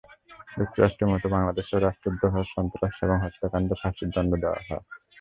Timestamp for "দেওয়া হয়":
4.41-4.83